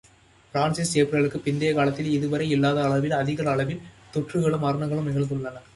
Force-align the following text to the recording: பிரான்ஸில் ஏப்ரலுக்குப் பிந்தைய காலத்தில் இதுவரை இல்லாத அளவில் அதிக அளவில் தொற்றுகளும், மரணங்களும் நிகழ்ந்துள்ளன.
பிரான்ஸில் 0.53 1.03
ஏப்ரலுக்குப் 1.03 1.45
பிந்தைய 1.45 1.73
காலத்தில் 1.73 2.09
இதுவரை 2.11 2.49
இல்லாத 2.49 2.83
அளவில் 2.83 3.11
அதிக 3.11 3.49
அளவில் 3.51 3.81
தொற்றுகளும், 4.13 4.59
மரணங்களும் 4.59 5.07
நிகழ்ந்துள்ளன. 5.07 5.61